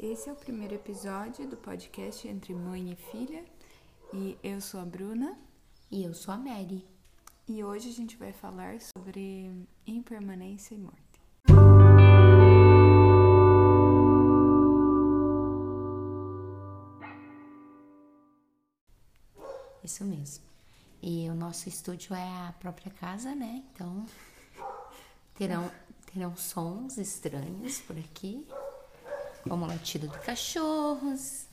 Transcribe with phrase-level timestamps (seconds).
[0.00, 3.44] Esse é o primeiro episódio do podcast Entre Mãe e Filha.
[4.14, 5.36] E eu sou a Bruna.
[5.90, 6.86] E eu sou a Mary.
[7.48, 9.50] E hoje a gente vai falar sobre
[9.84, 11.20] impermanência e morte.
[19.82, 20.44] Isso mesmo.
[21.02, 23.64] E o nosso estúdio é a própria casa, né?
[23.74, 24.06] Então
[25.34, 25.68] terão,
[26.12, 28.46] terão sons estranhos por aqui,
[29.42, 31.46] como latido de cachorros,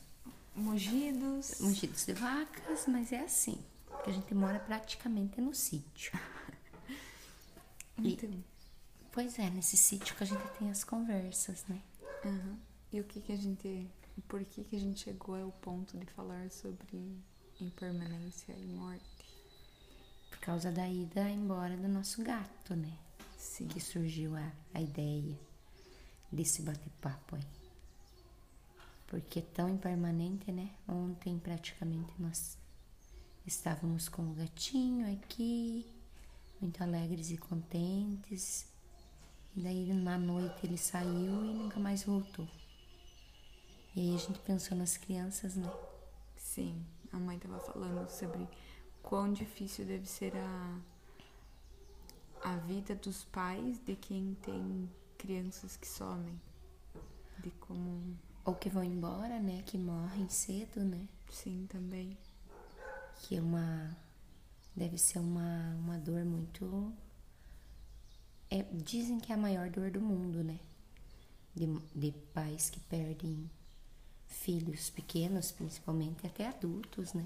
[0.55, 1.59] Mugidos.
[1.59, 3.57] mugidos de vacas, mas é assim,
[4.03, 6.11] que a gente mora praticamente no sítio.
[7.97, 8.43] E- Então,
[9.11, 11.81] Pois é, nesse sítio que a gente tem as conversas, né?
[12.25, 12.57] aham.
[12.91, 13.89] e o que que a gente...
[14.27, 17.17] Por que que a gente chegou ao ponto de falar sobre
[17.61, 19.25] impermanência e morte?
[20.29, 22.97] Por causa da ida embora do nosso gato, né?
[23.37, 23.67] Sim.
[23.67, 25.37] que surgiu a, a ideia
[26.31, 27.43] desse bate-papo aí.
[29.07, 30.71] Porque é tão impermanente, né?
[30.87, 32.57] Ontem praticamente nós
[33.45, 35.85] estávamos com o gatinho aqui,
[36.59, 38.65] muito alegres e contentes.
[39.55, 42.47] E daí na noite ele saiu e nunca mais voltou.
[43.95, 45.71] E aí a gente pensou nas crianças, né?
[46.35, 48.45] Sim, a mãe tava falando sobre
[49.01, 50.79] quão difícil deve ser a,
[52.43, 56.37] a vida dos pais de quem tem crianças que somem.
[57.39, 59.63] De como, Ou que vão embora, né?
[59.65, 61.07] Que morrem cedo, né?
[61.35, 62.17] sim, também.
[63.21, 63.95] que é uma
[64.75, 66.93] deve ser uma, uma dor muito
[68.49, 70.59] é, dizem que é a maior dor do mundo né
[71.55, 73.49] de, de pais que perdem
[74.27, 77.25] filhos pequenos principalmente até adultos né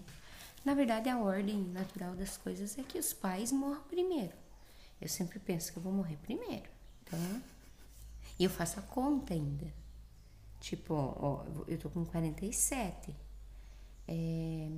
[0.64, 4.34] na verdade a ordem natural das coisas é que os pais morram primeiro
[5.02, 6.70] eu sempre penso que eu vou morrer primeiro
[7.04, 7.42] então
[8.38, 9.74] e eu faço a conta ainda
[10.60, 13.16] tipo ó, eu tô com 47
[14.08, 14.70] é,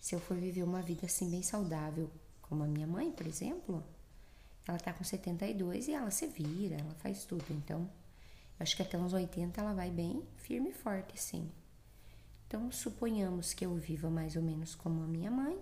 [0.00, 2.10] se eu for viver uma vida assim bem saudável,
[2.42, 3.84] como a minha mãe, por exemplo,
[4.66, 7.44] ela tá com 72 e ela se vira, ela faz tudo.
[7.50, 7.88] Então,
[8.58, 11.48] acho que até uns 80 ela vai bem firme e forte, sim.
[12.48, 15.56] Então, suponhamos que eu viva mais ou menos como a minha mãe.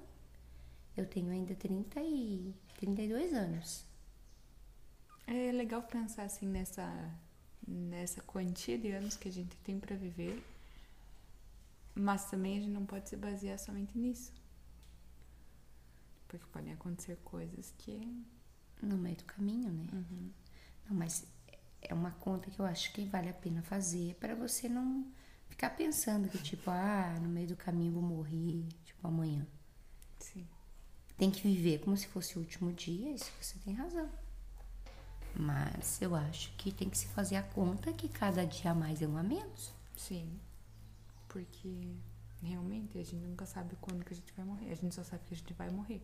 [0.97, 3.84] Eu tenho ainda 30 e 32 anos.
[5.27, 7.12] É legal pensar assim nessa,
[7.69, 10.43] nessa quantia de anos que a gente tem pra viver.
[11.95, 14.33] Mas também a gente não pode se basear somente nisso.
[16.27, 18.01] Porque podem acontecer coisas que.
[18.81, 19.87] No meio do caminho, né?
[19.93, 20.31] Uhum.
[20.89, 21.27] Não, mas
[21.83, 25.05] é uma conta que eu acho que vale a pena fazer para você não
[25.49, 29.45] ficar pensando que, tipo, ah, no meio do caminho eu vou morrer, tipo, amanhã.
[30.21, 30.47] Sim.
[31.17, 34.09] Tem que viver como se fosse o último dia, isso você tem razão.
[35.34, 39.00] Mas eu acho que tem que se fazer a conta que cada dia a mais
[39.03, 39.72] é um a menos.
[39.97, 40.39] Sim.
[41.28, 41.94] Porque
[42.43, 44.71] realmente a gente nunca sabe quando que a gente vai morrer.
[44.71, 46.03] A gente só sabe que a gente vai morrer.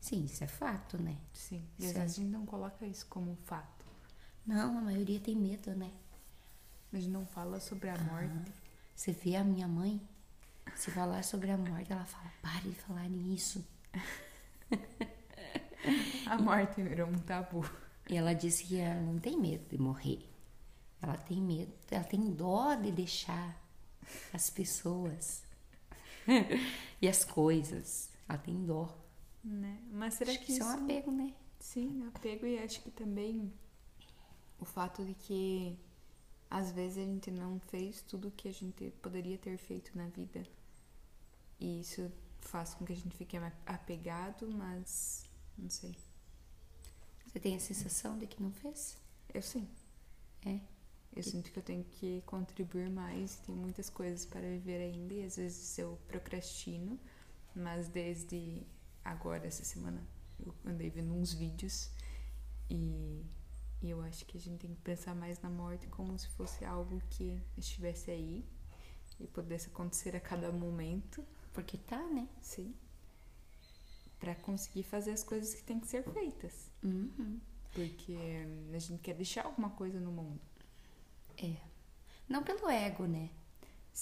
[0.00, 1.16] Sim, isso é fato, né?
[1.32, 1.66] Sim.
[1.78, 3.84] E às vezes a gente não coloca isso como um fato.
[4.46, 5.90] Não, a maioria tem medo, né?
[6.92, 8.52] Gente não fala sobre a morte.
[8.94, 10.00] Você vê a minha mãe,
[10.76, 13.66] se falar sobre a morte, ela fala, pare de falar nisso.
[16.26, 17.68] A morte virou um tabu.
[18.08, 20.28] E ela disse que ela não tem medo de morrer.
[21.00, 23.60] Ela tem medo, ela tem dó de deixar
[24.32, 25.42] as pessoas
[27.00, 28.10] e as coisas.
[28.28, 28.94] Ela tem dó.
[29.42, 29.78] Né?
[29.90, 31.34] Mas será Acho que que isso é um apego, né?
[31.58, 33.52] Sim, apego e acho que também
[34.58, 35.78] o fato de que
[36.50, 40.46] às vezes a gente não fez tudo que a gente poderia ter feito na vida.
[41.58, 42.10] E isso
[42.40, 43.36] faz com que a gente fique
[43.66, 45.24] apegado, mas
[45.58, 45.96] não sei.
[47.26, 48.96] Você tem a sensação de que não fez?
[49.32, 49.68] Eu sim.
[50.46, 50.60] É.
[51.14, 55.24] Eu sinto que eu tenho que contribuir mais, tem muitas coisas para viver ainda e
[55.24, 56.98] às vezes eu procrastino,
[57.54, 58.66] mas desde
[59.04, 60.02] agora, essa semana,
[60.44, 61.90] eu andei vendo uns vídeos
[62.68, 63.24] e,
[63.80, 66.64] e eu acho que a gente tem que pensar mais na morte como se fosse
[66.64, 68.44] algo que estivesse aí
[69.20, 72.28] e pudesse acontecer a cada momento, Porque tá, né?
[72.40, 72.74] sim,
[74.18, 77.40] para conseguir fazer as coisas que têm que ser feitas, Uhum.
[77.72, 78.16] porque
[78.74, 80.40] a gente quer deixar alguma coisa no mundo.
[81.36, 81.56] É.
[82.28, 83.28] Não pelo ego, né?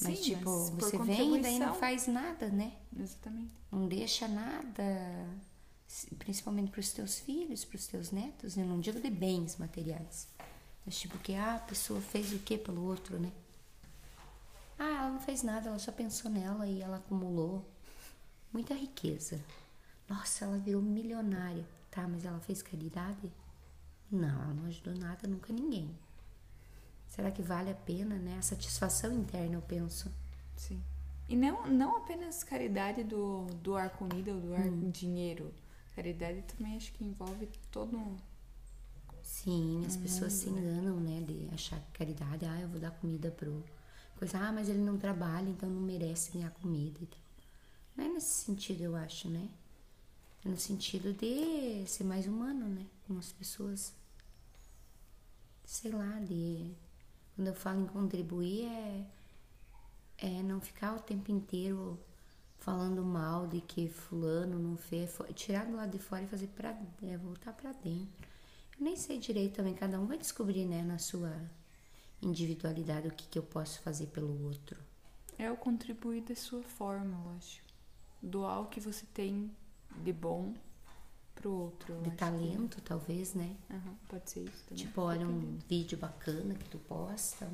[0.01, 2.77] Mas, Sim, tipo, mas você vem e daí não faz nada, né?
[2.99, 3.53] Exatamente.
[3.71, 4.85] Não deixa nada,
[6.19, 8.57] principalmente para os teus filhos, para os teus netos.
[8.57, 10.29] Eu não digo de bens materiais,
[10.87, 13.31] mas tipo que ah, a pessoa fez o que pelo outro, né?
[14.79, 17.65] Ah, ela não fez nada, ela só pensou nela e ela acumulou
[18.53, 19.41] muita riqueza.
[20.13, 21.65] Nossa, ela virou milionária.
[21.91, 23.31] Tá, mas ela fez caridade?
[24.11, 25.91] Não, ela não ajudou nada, nunca ninguém.
[27.09, 28.39] será que vale a pena, né?
[28.39, 30.11] A satisfação interna, eu penso.
[30.57, 30.83] Sim.
[31.29, 34.91] E não, não apenas caridade do doar comida ou doar Hum.
[34.91, 35.53] dinheiro.
[35.95, 38.17] Caridade também acho que envolve todo um.
[39.23, 41.21] Sim, as pessoas se enganam, né?
[41.21, 43.63] De achar que caridade, ah, eu vou dar comida pro.
[44.19, 47.21] Coisa, ah, mas ele não trabalha, então não merece ganhar comida e tal.
[47.97, 49.49] Não é nesse sentido, eu acho, né?
[50.45, 52.87] No sentido de ser mais humano, né?
[53.07, 53.93] Com as pessoas.
[55.65, 56.73] Sei lá, de.
[57.35, 59.07] Quando eu falo em contribuir, é.
[60.19, 61.99] É não ficar o tempo inteiro
[62.59, 65.17] falando mal de que fulano não fez.
[65.35, 66.77] Tirar do lado de fora e fazer pra.
[67.03, 68.29] É, voltar pra dentro.
[68.79, 71.33] Eu nem sei direito também, cada um vai descobrir, né, na sua
[72.21, 74.77] individualidade o que, que eu posso fazer pelo outro.
[75.39, 77.63] É o contribuir da sua forma, eu acho.
[78.23, 79.51] Doar o que você tem
[80.05, 80.55] de bom
[81.35, 81.95] pro outro.
[82.03, 83.57] De talento, talvez, né?
[83.67, 84.85] que- Aham, pode ser isso também.
[84.85, 87.51] Tipo, olha um vídeo bacana que tu posta,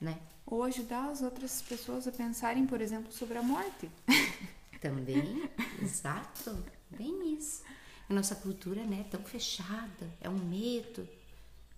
[0.00, 0.20] né?
[0.46, 3.88] Ou ajudar as outras pessoas a pensarem, por exemplo, sobre a morte.
[4.80, 5.48] Também,
[5.82, 6.56] exato,
[6.90, 7.62] bem isso.
[8.08, 11.06] A nossa cultura, né, tão fechada, é um medo.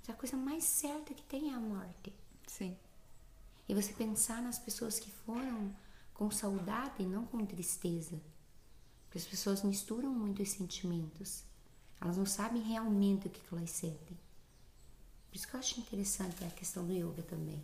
[0.08, 2.12] A coisa mais certa que tem é a morte.
[2.46, 2.76] Sim.
[3.68, 5.74] E você pensar nas pessoas que foram
[6.14, 8.20] com saudade e não com tristeza.
[9.12, 11.44] Porque as pessoas misturam muito os sentimentos.
[12.00, 14.18] Elas não sabem realmente o que que elas sentem.
[15.28, 17.62] Por isso que eu acho interessante a questão do yoga também.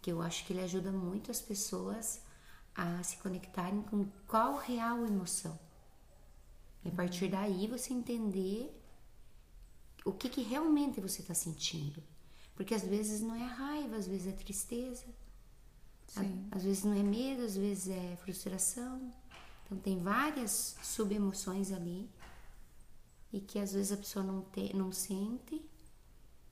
[0.00, 2.22] Que eu acho que ele ajuda muito as pessoas
[2.74, 5.60] a se conectarem com qual real emoção.
[6.82, 8.74] E a partir daí você entender
[10.06, 12.02] o que, que realmente você está sentindo.
[12.56, 15.04] Porque às vezes não é raiva, às vezes é tristeza.
[16.06, 16.48] Sim.
[16.50, 19.12] Às vezes não é medo, às vezes é frustração.
[19.68, 22.08] Então tem várias subemoções ali
[23.30, 25.62] e que às vezes a pessoa não, te, não sente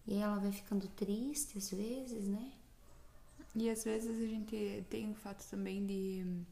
[0.06, 2.52] e ela vai ficando triste às vezes, né?
[3.54, 6.44] E às vezes a gente tem o fato também de,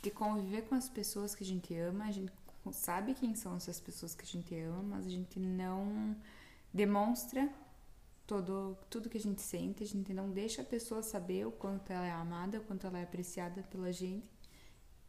[0.00, 2.32] de conviver com as pessoas que a gente ama, a gente
[2.72, 6.16] sabe quem são essas pessoas que a gente ama, mas a gente não
[6.72, 7.52] demonstra
[8.24, 11.90] todo, tudo que a gente sente, a gente não deixa a pessoa saber o quanto
[11.90, 14.35] ela é amada, o quanto ela é apreciada pela gente.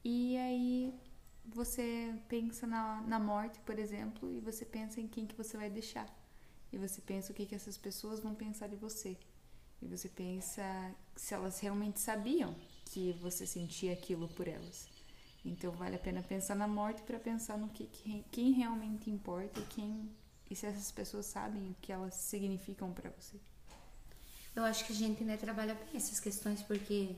[0.09, 0.94] E aí
[1.45, 5.69] você pensa na, na morte, por exemplo, e você pensa em quem que você vai
[5.69, 6.07] deixar.
[6.71, 9.18] E você pensa o que, que essas pessoas vão pensar de você.
[9.81, 10.63] E você pensa
[11.15, 12.56] se elas realmente sabiam
[12.86, 14.88] que você sentia aquilo por elas.
[15.44, 19.59] Então vale a pena pensar na morte para pensar no que, que- quem realmente importa
[19.59, 20.09] e quem
[20.50, 23.36] e se essas pessoas sabem o que elas significam para você.
[24.56, 27.15] Eu acho que a gente né, trabalha bem essas questões porque,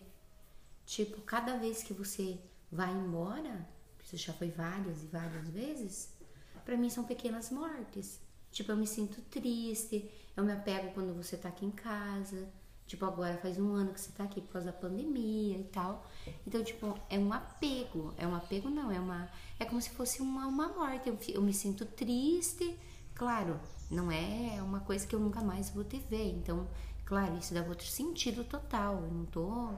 [0.87, 2.39] tipo, cada vez que você
[2.71, 3.67] vai embora,
[4.03, 6.13] você já foi várias e várias vezes,
[6.65, 8.21] pra mim são pequenas mortes.
[8.51, 12.49] Tipo, eu me sinto triste, eu me apego quando você tá aqui em casa.
[12.87, 16.03] Tipo, agora faz um ano que você tá aqui por causa da pandemia e tal.
[16.47, 18.13] Então, tipo, é um apego.
[18.17, 19.29] É um apego, não, é uma.
[19.59, 21.07] É como se fosse uma, uma morte.
[21.07, 22.75] Eu, eu me sinto triste.
[23.13, 23.59] Claro,
[23.91, 26.31] não é uma coisa que eu nunca mais vou te ver.
[26.31, 26.67] Então,
[27.05, 29.03] claro, isso dá outro sentido total.
[29.03, 29.69] Eu não tô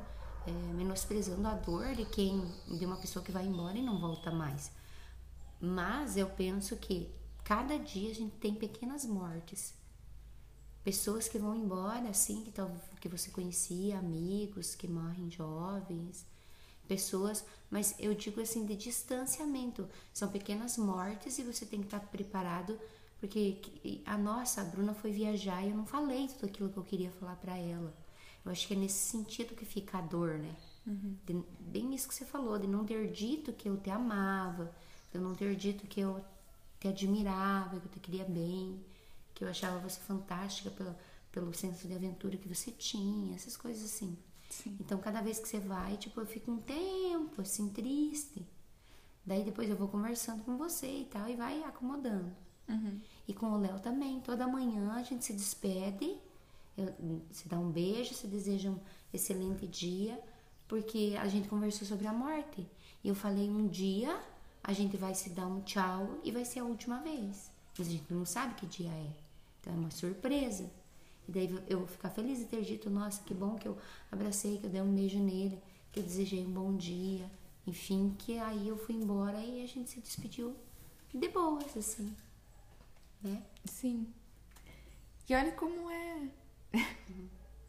[0.48, 2.44] é, menosprezando a dor de quem.
[2.68, 4.72] de uma pessoa que vai embora e não volta mais.
[5.60, 7.10] Mas eu penso que
[7.44, 9.74] cada dia a gente tem pequenas mortes.
[10.84, 16.26] Pessoas que vão embora, assim, que, tal, que você conhecia, amigos que morrem jovens,
[16.88, 19.88] pessoas, mas eu digo assim, de distanciamento.
[20.14, 22.80] São pequenas mortes e você tem que estar preparado,
[23.20, 26.78] porque que- a nossa, a Bruna foi viajar e eu não falei tudo aquilo que
[26.78, 27.94] eu queria falar pra ela.
[28.46, 30.56] Eu acho que é nesse sentido que fica a dor, né?
[31.26, 34.74] De- bem isso que você falou, de não ter dito que eu te amava,
[35.12, 36.24] de eu não ter dito que eu
[36.80, 38.84] te admirava, que eu te queria bem,
[39.34, 40.96] que eu achava você fantástica pelo,
[41.32, 44.18] pelo senso de aventura que você tinha, essas coisas assim.
[44.50, 44.76] Sim.
[44.80, 48.46] Então, cada vez que você vai, tipo, eu fico um tempo, assim, triste.
[49.26, 52.32] Daí depois eu vou conversando com você e tal, e vai acomodando.
[53.28, 54.20] E com o Léo também.
[54.22, 56.18] Toda manhã a gente se despede,
[57.32, 58.80] se dá um beijo, se deseja um
[59.14, 60.20] excelente dia,
[60.68, 62.66] porque a gente conversou sobre a morte.
[63.04, 64.22] E eu falei, um dia
[64.64, 67.52] a gente vai se dar um tchau e vai ser a última vez.
[67.78, 69.12] Mas a gente não sabe que dia é.
[69.60, 70.72] Então é uma surpresa.
[71.28, 73.78] E daí eu vou ficar feliz de ter dito, nossa, que bom que eu
[74.12, 75.62] abracei, que eu dei um beijo nele,
[75.92, 77.30] que eu desejei um bom dia.
[77.66, 80.56] Enfim, que aí eu fui embora e a gente se despediu
[81.14, 82.16] de boas, assim.
[83.22, 83.44] Né?
[83.66, 84.08] Sim.
[85.30, 86.28] E olha como é.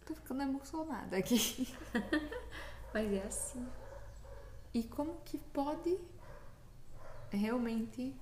[0.06, 1.68] Tô ficando emocionada aqui.
[2.92, 3.66] Mas é assim.
[4.75, 5.99] E como que pode
[7.30, 8.14] realmente.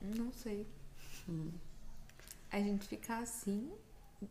[0.00, 0.66] Não sei.
[2.50, 3.72] A gente ficar assim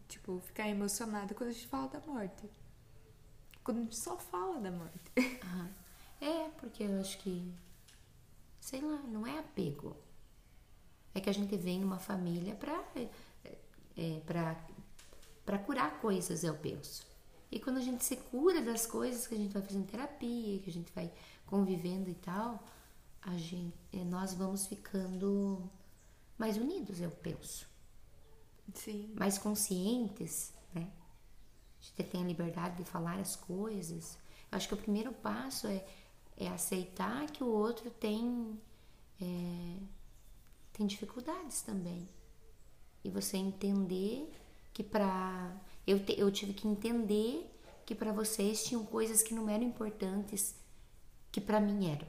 [0.08, 2.50] tipo, ficar emocionada quando a gente fala da morte.
[3.64, 5.12] Quando a gente só fala da morte.
[5.44, 5.70] Aham.
[6.20, 7.54] É, porque eu acho que,
[8.60, 9.96] sei lá, não é apego.
[11.14, 13.10] É que a gente vem numa família pra, é,
[13.96, 14.56] é, pra,
[15.48, 17.08] pra curar coisas, eu penso.
[17.50, 20.70] E quando a gente se cura das coisas que a gente vai fazendo terapia, que
[20.70, 21.10] a gente vai
[21.46, 22.62] convivendo e tal,
[23.22, 25.64] a gente, é, nós vamos ficando
[26.38, 27.66] mais unidos, eu penso.
[28.74, 29.10] Sim.
[29.16, 30.92] mais conscientes, né?
[31.80, 34.18] A gente tem a liberdade de falar as coisas.
[34.52, 35.88] Eu acho que o primeiro passo é,
[36.36, 38.60] é aceitar que o outro tem,
[39.22, 39.78] é,
[40.74, 42.10] tem dificuldades também.
[43.02, 44.30] E você entender
[44.78, 45.52] que para
[45.88, 47.52] eu, te- eu tive que entender
[47.84, 50.54] que para vocês tinham coisas que não eram importantes
[51.32, 52.08] que para mim eram.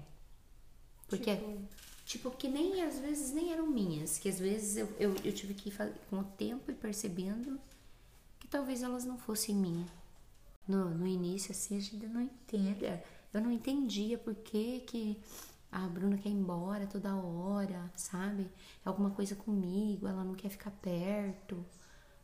[1.08, 1.62] Porque Tipo?
[2.04, 5.54] tipo que nem às vezes nem eram minhas, que às vezes eu, eu, eu tive
[5.54, 5.76] que ir
[6.10, 7.58] com o tempo e percebendo
[8.38, 9.88] que talvez elas não fossem minhas.
[10.66, 12.84] No, no início, assim, a gente não entende.
[13.32, 15.18] Eu não entendia por que, que
[15.72, 18.42] a Bruna quer ir embora toda hora, sabe?
[18.84, 21.64] É alguma coisa comigo, ela não quer ficar perto.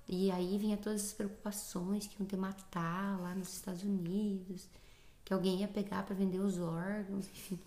[0.09, 4.69] E aí vinha todas as preocupações que iam ter matar lá nos Estados Unidos,
[5.25, 7.59] que alguém ia pegar para vender os órgãos, enfim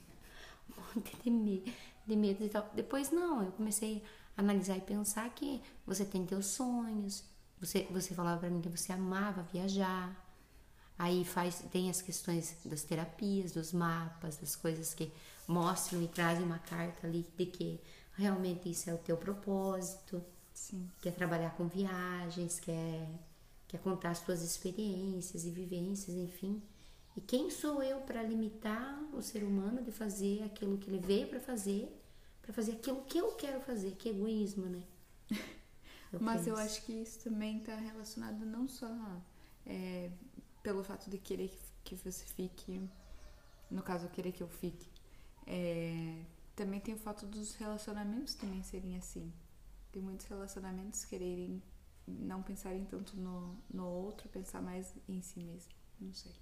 [0.78, 1.74] um monte de,
[2.06, 2.70] de medo e tal.
[2.74, 4.04] Depois não, eu comecei
[4.36, 7.24] a analisar e pensar que você tem teus sonhos,
[7.60, 10.26] você, você falava pra mim que você amava viajar.
[11.00, 15.12] Aí faz, tem as questões das terapias, dos mapas, das coisas que
[15.48, 17.80] mostram e trazem uma carta ali de que
[18.16, 20.24] realmente isso é o teu propósito,
[20.58, 20.90] Sim.
[21.02, 23.08] quer trabalhar com viagens, quer,
[23.68, 26.62] quer contar as tuas experiências e vivências, enfim.
[27.16, 31.28] E quem sou eu para limitar o ser humano de fazer aquilo que ele veio
[31.28, 31.90] para fazer,
[32.42, 33.92] para fazer aquilo que eu quero fazer?
[33.96, 34.84] Que egoísmo, né?
[36.12, 36.66] Eu Mas eu penso.
[36.66, 38.90] acho que isso também está relacionado não só
[39.66, 40.10] é,
[40.64, 41.52] pelo fato de querer
[41.84, 42.82] que você fique,
[43.70, 44.88] no caso, eu querer que eu fique.
[45.46, 46.24] É,
[46.56, 49.32] também tem o fato dos relacionamentos também serem assim.
[49.92, 51.62] Tem muitos relacionamentos quererem
[52.08, 55.72] não pensarem tanto no, no outro, pensar mais em si mesmo.
[56.00, 56.34] Não sei.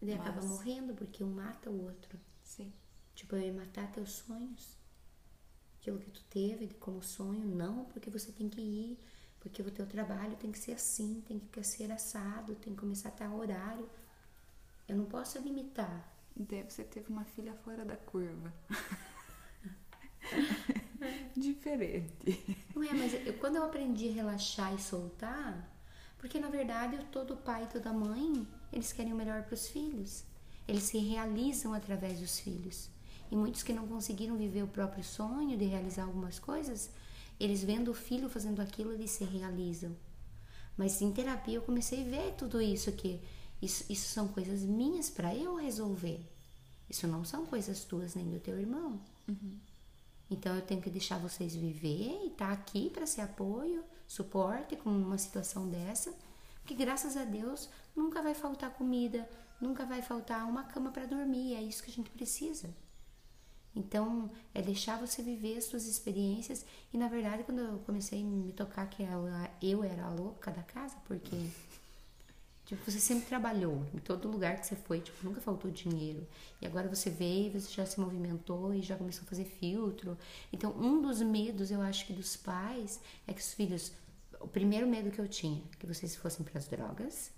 [0.00, 2.18] Ele acaba mas- morrendo porque um mata o outro.
[2.42, 2.72] Sim.
[3.14, 4.76] Tipo, eu ia matar teus sonhos.
[5.80, 8.98] Aquilo que tu teve de como sonho, não, porque você tem que ir,
[9.40, 13.08] porque o teu trabalho tem que ser assim, tem que ser assado, tem que começar
[13.08, 13.88] a tal horário.
[14.88, 16.12] Eu não posso limitar.
[16.34, 18.52] Daí você teve uma filha fora da curva.
[21.36, 22.44] Diferente.
[22.74, 25.70] Não é, mas eu- quando eu aprendi a relaxar e soltar,
[26.18, 30.24] porque na verdade todo pai e toda mãe, eles querem o melhor para os filhos.
[30.66, 32.88] Eles se realizam através dos filhos.
[33.30, 36.90] E muitos que não conseguiram viver o próprio sonho de realizar algumas coisas,
[37.38, 39.94] eles vendo o filho fazendo aquilo, eles se realizam.
[40.76, 43.20] Mas em terapia eu comecei a ver tudo isso que
[43.60, 46.20] isso, isso são coisas minhas para eu resolver.
[46.88, 49.00] Isso não são coisas tuas nem do teu irmão.
[50.30, 54.90] Então eu tenho que deixar vocês viver e estar aqui para ser apoio, suporte com
[54.90, 56.14] uma situação dessa,
[56.64, 59.28] que graças a Deus nunca vai faltar comida,
[59.60, 62.68] nunca vai faltar uma cama para dormir, é isso que a gente precisa.
[63.74, 66.64] Então, é deixar você viver as suas experiências.
[66.94, 69.06] E na verdade, quando eu comecei a me tocar que
[69.60, 71.36] eu era a louca da casa, porque
[72.66, 76.26] tipo, você sempre trabalhou em todo lugar que você foi, tipo, nunca faltou dinheiro.
[76.60, 80.18] E agora você veio, você já se movimentou e já começou a fazer filtro.
[80.52, 83.92] Então, um dos medos, eu acho que dos pais, é que os filhos.
[84.40, 87.30] O primeiro medo que eu tinha, que vocês fossem para as drogas.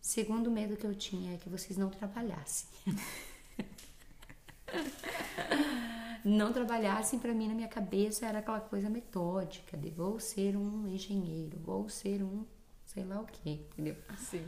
[0.00, 2.68] Segundo medo que eu tinha é que vocês não trabalhassem.
[6.24, 10.88] não trabalhassem para mim na minha cabeça era aquela coisa metódica de vou ser um
[10.88, 12.44] engenheiro, vou ser um
[12.92, 13.96] sei lá o que, entendeu?
[14.18, 14.46] Sim.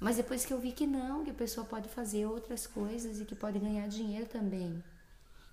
[0.00, 3.24] Mas depois que eu vi que não, que a pessoa pode fazer outras coisas e
[3.24, 4.82] que pode ganhar dinheiro também.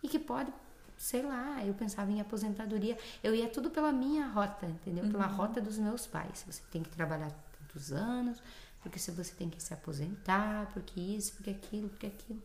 [0.04, 0.54] E que pode,
[0.98, 5.10] sei lá, eu pensava em aposentadoria, eu ia tudo pela minha rota, entendeu?
[5.10, 6.44] Pela rota dos meus pais.
[6.46, 8.42] Você tem que trabalhar tantos anos,
[8.82, 12.42] porque se você tem que se aposentar, porque isso, porque aquilo, porque aquilo.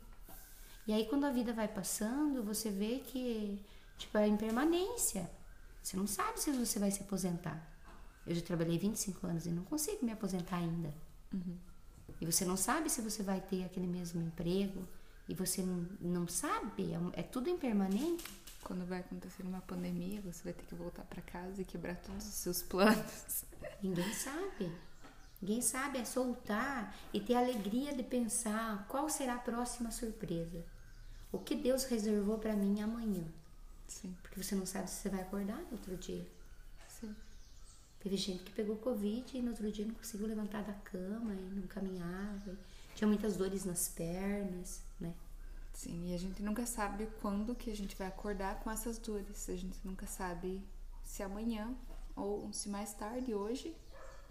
[0.87, 3.63] E aí quando a vida vai passando, você vê que
[3.99, 5.31] tipo é impermanência.
[5.83, 7.63] Você não sabe se você vai se aposentar.
[8.27, 10.93] Eu já trabalhei 25 anos e não consigo me aposentar ainda.
[12.21, 14.87] E você não sabe se você vai ter aquele mesmo emprego.
[15.29, 15.63] E você
[16.01, 18.25] não, sabe, é, é tudo impermanente.
[18.63, 22.27] Quando vai acontecer uma pandemia, você vai ter que voltar para casa e quebrar todos
[22.27, 23.45] os seus planos.
[23.81, 24.71] Ninguém sabe.
[25.41, 30.63] Ninguém sabe, é soltar e ter a alegria de pensar qual será a próxima surpresa.
[31.33, 33.25] O que Deus reservou para mim amanhã.
[33.87, 34.15] Sim.
[34.23, 36.27] Porque você não sabe se você vai acordar no outro dia.
[36.89, 37.15] Sim.
[38.01, 41.55] Teve gente que pegou Covid e no outro dia não conseguiu levantar da cama e
[41.55, 42.57] não caminhava.
[42.95, 45.15] Tinha muitas dores nas pernas, né?
[45.75, 49.49] Sim, e a gente nunca sabe quando que a gente vai acordar com essas dores.
[49.49, 50.63] A gente nunca sabe
[51.05, 51.75] se amanhã
[52.17, 53.75] ou se mais tarde, hoje,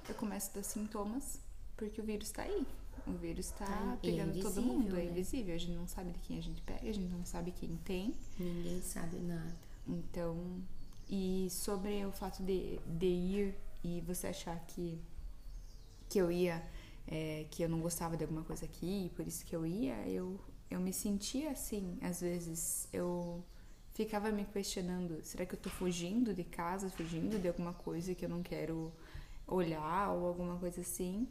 [0.07, 1.39] eu começo a ter sintomas,
[1.77, 2.65] porque o vírus está aí.
[3.07, 5.05] O vírus está Tá, e é pegando todo invisível, mundo, é né?
[5.05, 5.55] invisível.
[5.55, 8.15] A gente não sabe de quem a gente pega, a gente não sabe quem tem.
[8.37, 9.55] Ninguém sabe nada.
[9.87, 10.61] Então,
[11.09, 15.01] e sobre o fato de, de ir e você achar que,
[16.07, 16.63] que eu ia,
[17.07, 20.07] é, que eu não gostava de alguma coisa aqui, e por isso que eu ia,
[20.07, 20.39] eu,
[20.69, 23.43] eu me sentia assim, às vezes eu
[23.93, 28.23] ficava me questionando, será que eu tô fugindo de casa, fugindo de alguma coisa que
[28.25, 28.93] eu não quero
[29.47, 31.27] olhar ou alguma coisa assim?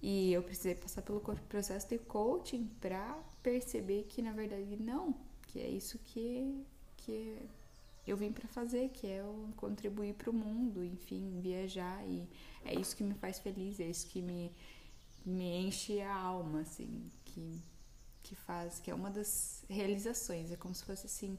[0.00, 5.14] E eu precisei passar pelo processo de coaching pra perceber que na verdade não,
[5.46, 6.64] que é isso que
[6.96, 7.38] que
[8.06, 12.28] eu vim para fazer, que é o contribuir para o mundo, enfim, viajar e
[12.64, 14.52] é isso que me faz feliz, é isso que me
[15.24, 17.62] me enche a alma, assim, que
[18.22, 21.38] que faz, que é uma das realizações, é como se fosse assim,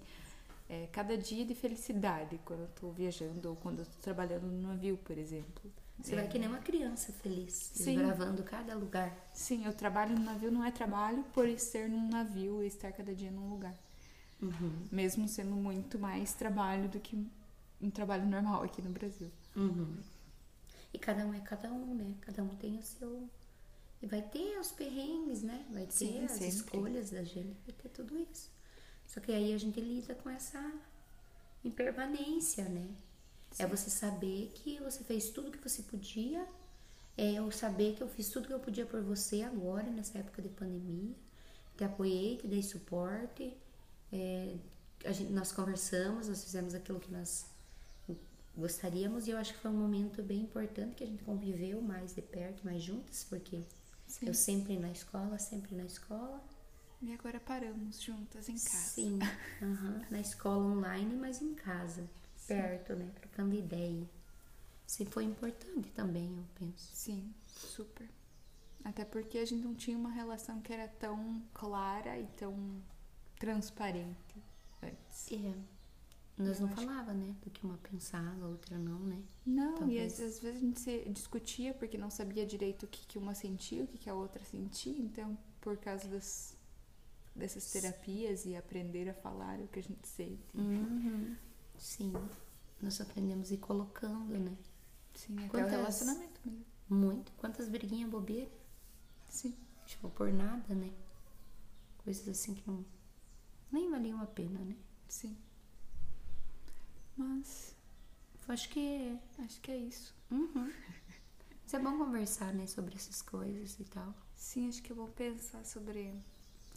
[0.70, 4.62] é, cada dia de felicidade quando eu tô viajando ou quando eu tô trabalhando no
[4.70, 5.72] navio, por exemplo.
[6.00, 7.96] Você É, vai que nem uma criança feliz, Sim.
[7.96, 9.12] desbravando cada lugar.
[9.34, 13.14] Sim, eu trabalho no navio não é trabalho por ser num navio e estar cada
[13.14, 13.78] dia num lugar.
[14.44, 14.88] Uhum.
[14.92, 17.18] Mesmo sendo muito mais trabalho do que
[17.82, 19.32] um trabalho normal aqui no Brasil.
[19.56, 19.98] Uhum.
[20.94, 22.14] E cada um é cada um, né?
[22.22, 23.28] Cada um tem o seu.
[24.02, 25.66] E vai ter os perrengues, né?
[25.72, 26.48] Vai ter Sim, as sempre.
[26.48, 28.52] escolhas da gente, vai ter tudo isso.
[29.08, 30.72] Só que aí a gente lida com essa
[31.64, 32.88] impermanência, né?
[33.58, 36.46] É você saber que você fez tudo que você podia,
[37.16, 40.42] é eu saber que eu fiz tudo que eu podia por você agora, nessa época
[40.42, 41.16] de pandemia.
[41.78, 43.56] Te apoiei, te dei suporte,
[44.14, 47.48] é, gente, nós conversamos, nós fizemos aquilo que nós
[48.56, 52.14] gostaríamos e eu acho que foi um momento bem importante que a gente conviveu mais
[52.14, 53.64] de perto, mais juntas, porque
[54.06, 54.28] Sim.
[54.28, 56.44] eu sempre na escola, sempre na escola.
[57.02, 58.78] E agora paramos juntas em casa.
[58.78, 59.20] Sim,
[59.62, 62.08] aham, na escola online, mas em casa,
[62.48, 63.10] perto, né?
[63.16, 64.08] Trocando ideia.
[64.88, 66.96] Isso foi importante também, eu penso.
[66.96, 68.08] Sim, super.
[68.86, 72.82] Até porque a gente não tinha uma relação que era tão clara e tão
[73.44, 74.36] transparente
[74.82, 75.32] antes.
[75.32, 75.54] É.
[76.38, 77.36] Nós Eu não falava, né?
[77.44, 79.22] Do que uma pensava, a outra não, né?
[79.46, 80.18] Não, Talvez.
[80.20, 83.18] e às, às vezes a gente se discutia porque não sabia direito o que, que
[83.20, 84.98] uma sentia, o que, que a outra sentia.
[84.98, 86.58] Então, por causa das,
[87.36, 90.42] dessas terapias e aprender a falar o que a gente sente.
[90.56, 91.36] Uhum.
[91.78, 92.14] Sim.
[92.82, 94.58] Nós aprendemos a ir colocando, né?
[95.14, 96.66] Sim, até Quantas- o relacionamento mesmo.
[96.90, 97.32] Muito.
[97.34, 98.52] Quantas briguinhas bobeiras.
[99.30, 99.54] Sim.
[99.86, 100.92] Tipo, por nada, né?
[102.04, 102.84] Coisas assim que não.
[103.74, 104.76] Nem valiam a pena, né?
[105.08, 105.36] Sim.
[107.18, 107.76] Mas
[108.48, 109.18] acho que.
[109.40, 110.16] acho que é isso.
[110.30, 110.72] Uhum.
[111.64, 112.68] Mas é bom conversar, né?
[112.68, 114.14] Sobre essas coisas e tal.
[114.36, 116.14] Sim, acho que eu vou pensar sobre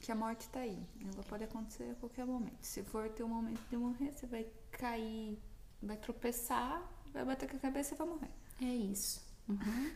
[0.01, 0.83] que a morte tá aí.
[1.13, 2.57] Ela pode acontecer a qualquer momento.
[2.63, 5.39] Se for ter um momento de morrer, você vai cair,
[5.83, 6.83] vai tropeçar,
[7.13, 8.31] vai bater com a cabeça e vai morrer.
[8.63, 9.23] É isso.
[9.47, 9.93] Uhum.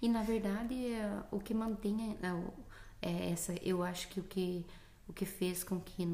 [0.00, 4.66] E na verdade, é, o que mantém é, é essa, eu acho que o que
[5.08, 6.06] o que fez com que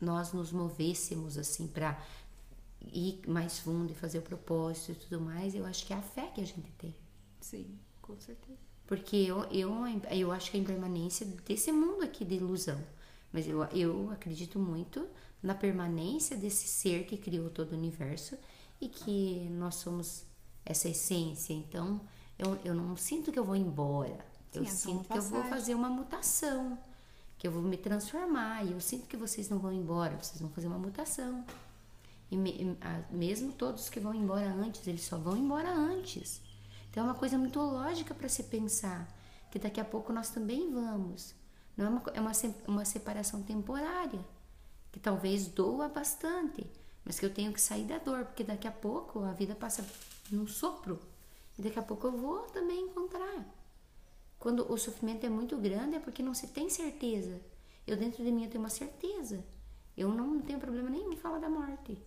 [0.00, 2.00] nós nos movêssemos assim para
[2.92, 6.02] ir mais fundo e fazer o propósito e tudo mais, eu acho que é a
[6.02, 6.94] fé que a gente tem.
[7.40, 8.58] Sim, com certeza.
[8.86, 9.72] Porque eu, eu,
[10.10, 12.82] eu acho que a impermanência desse mundo aqui de ilusão.
[13.32, 15.06] Mas eu, eu acredito muito
[15.42, 18.36] na permanência desse ser que criou todo o universo
[18.80, 20.24] e que nós somos
[20.64, 21.52] essa essência.
[21.52, 22.00] Então,
[22.38, 24.24] eu, eu não sinto que eu vou embora.
[24.52, 26.76] eu Sim, é sinto que eu vou fazer uma mutação,
[27.40, 28.64] que eu vou me transformar.
[28.66, 31.42] E eu sinto que vocês não vão embora, vocês vão fazer uma mutação.
[32.30, 36.40] E me- a- mesmo todos que vão embora antes, eles só vão embora antes.
[36.90, 39.08] Então é uma coisa muito lógica para se pensar
[39.50, 41.34] que daqui a pouco nós também vamos.
[41.76, 42.32] Não é uma, é uma,
[42.68, 44.20] uma separação temporária,
[44.92, 46.66] que talvez doa bastante,
[47.04, 49.84] mas que eu tenho que sair da dor, porque daqui a pouco a vida passa
[50.30, 51.00] num sopro.
[51.58, 53.44] E daqui a pouco eu vou também encontrar.
[54.40, 57.38] Quando o sofrimento é muito grande é porque não se tem certeza.
[57.86, 59.44] Eu dentro de mim eu tenho uma certeza.
[59.94, 61.98] Eu não tenho problema nenhum em falar da morte.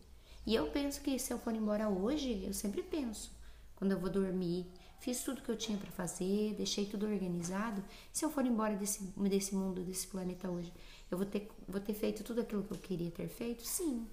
[0.43, 3.31] E eu penso que se eu for embora hoje, eu sempre penso,
[3.75, 4.65] quando eu vou dormir,
[4.99, 7.83] fiz tudo que eu tinha para fazer, deixei tudo organizado.
[8.11, 10.73] Se eu for embora desse, desse mundo, desse planeta hoje,
[11.11, 13.63] eu vou ter, vou ter feito tudo aquilo que eu queria ter feito?
[13.63, 14.07] Sim.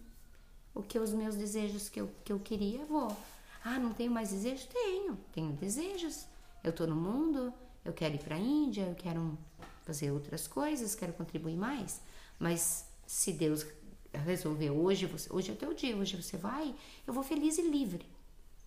[0.74, 3.16] O que os meus desejos que eu, que eu queria, vou.
[3.64, 4.66] Ah, não tenho mais desejos?
[4.66, 5.16] Tenho.
[5.32, 6.26] Tenho desejos.
[6.62, 7.52] Eu tô no mundo,
[7.84, 9.38] eu quero ir pra Índia, eu quero
[9.84, 12.00] fazer outras coisas, quero contribuir mais.
[12.38, 13.66] Mas se Deus
[14.12, 16.74] resolver hoje, você- hoje é o teu dia, hoje você vai,
[17.06, 18.04] eu vou feliz e livre.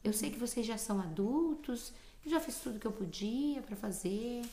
[0.03, 1.93] Eu sei que vocês já são adultos,
[2.25, 4.43] eu já fiz tudo que eu podia para fazer.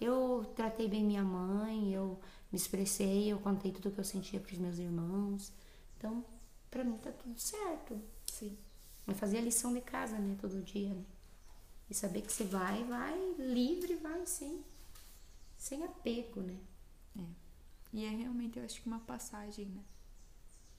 [0.00, 2.18] Eu tratei bem minha mãe, eu
[2.50, 5.52] me expressei, eu contei tudo que eu sentia para os meus irmãos.
[5.96, 6.24] Então,
[6.70, 8.00] para mim tá tudo certo.
[8.26, 8.56] Sim.
[9.06, 11.02] Eu fazia lição de casa, né, todo dia, né?
[11.90, 14.64] E saber que você vai, vai livre, vai sem
[15.58, 16.58] sem apego, né?
[17.18, 17.24] É.
[17.92, 19.82] E é realmente, eu acho que uma passagem, né?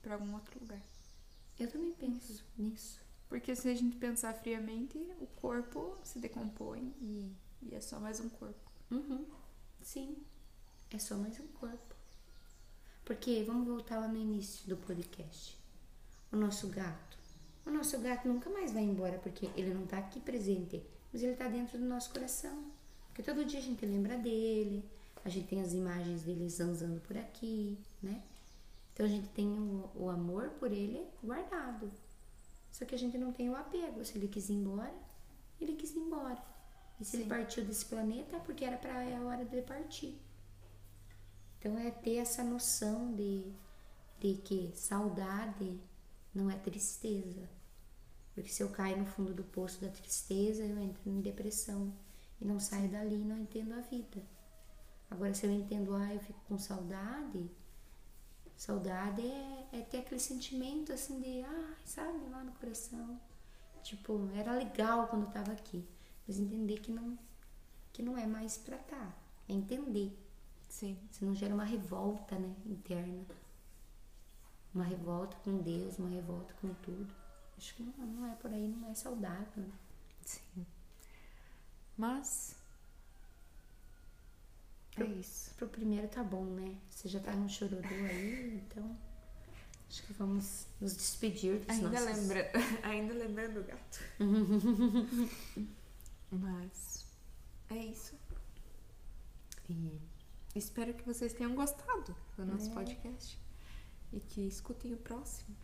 [0.01, 0.81] Pra algum outro lugar.
[1.59, 2.99] Eu também penso nisso.
[3.29, 8.19] Porque se a gente pensar friamente, o corpo se decompõe e, e é só mais
[8.19, 8.71] um corpo.
[8.89, 9.25] Uhum.
[9.81, 10.17] Sim,
[10.89, 11.95] é só mais um corpo.
[13.05, 15.57] Porque, vamos voltar lá no início do podcast.
[16.31, 17.17] O nosso gato.
[17.65, 21.35] O nosso gato nunca mais vai embora porque ele não tá aqui presente, mas ele
[21.35, 22.71] tá dentro do nosso coração.
[23.07, 24.83] Porque todo dia a gente lembra dele,
[25.23, 28.23] a gente tem as imagens dele zanzando por aqui, né?
[28.93, 31.91] Então a gente tem o, o amor por ele guardado.
[32.71, 34.03] Só que a gente não tem o apego.
[34.03, 34.93] Se ele quis ir embora,
[35.59, 36.41] ele quis ir embora.
[36.99, 37.21] E se Sim.
[37.21, 40.17] ele partiu desse planeta é porque era para é a hora dele partir.
[41.59, 43.43] Então é ter essa noção de,
[44.19, 45.79] de que saudade
[46.33, 47.47] não é tristeza.
[48.33, 51.93] Porque se eu caio no fundo do poço da tristeza, eu entro em depressão
[52.39, 54.21] e não saio dali e não entendo a vida.
[55.09, 57.51] Agora, se eu entendo, ah, eu fico com saudade,
[58.55, 63.19] saudade é, é ter aquele sentimento assim de, ah, sabe, lá no coração.
[63.83, 65.85] Tipo, era legal quando eu tava aqui,
[66.27, 67.17] mas entender que não,
[67.91, 68.97] que não é mais pra estar.
[68.97, 69.13] Tá.
[69.49, 70.17] É entender.
[70.69, 70.97] Sim.
[71.11, 73.25] Senão gera uma revolta, né, interna.
[74.73, 77.13] Uma revolta com Deus, uma revolta com tudo.
[77.61, 79.71] Acho que não, não é por aí, não é saudável.
[80.25, 80.65] Sim.
[81.95, 82.55] Mas.
[84.95, 85.53] Pro, é isso.
[85.53, 86.75] Pro primeiro tá bom, né?
[86.89, 88.97] Você já tá no chororô aí, então.
[89.87, 92.27] Acho que vamos nos despedir dos ainda nossos...
[92.27, 92.51] Lembra...
[92.81, 93.99] ainda lembrando o gato.
[96.31, 97.05] Mas.
[97.69, 98.15] É isso.
[99.69, 99.99] E
[100.55, 102.73] espero que vocês tenham gostado do nosso é.
[102.73, 103.39] podcast.
[104.11, 105.55] E que escutem o próximo.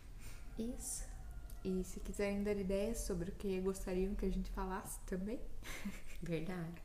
[0.56, 1.17] Isso.
[1.64, 5.40] E se quiserem dar ideias sobre o que gostariam que a gente falasse também.
[6.22, 6.82] Verdade.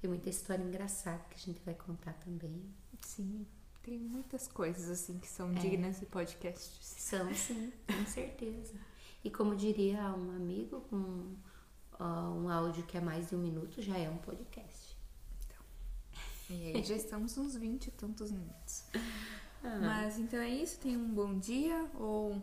[0.00, 2.62] Tem muita história engraçada que a gente vai contar também.
[3.00, 3.46] Sim,
[3.82, 5.54] tem muitas coisas assim que são é.
[5.54, 6.78] dignas de podcast.
[6.82, 8.74] São, sim, com certeza.
[9.22, 11.34] E como diria um amigo, um,
[11.98, 14.96] uh, um áudio que é mais de um minuto já é um podcast.
[15.46, 15.64] Então.
[16.50, 18.84] E aí já estamos uns 20 e tantos minutos.
[19.66, 19.78] Ah.
[19.80, 20.78] Mas então é isso.
[20.78, 22.42] Tenham um bom dia ou,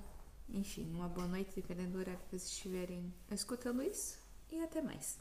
[0.53, 4.19] enfim, uma boa noite, dependendo do horário que vocês estiverem escutando isso.
[4.51, 5.19] E até mais.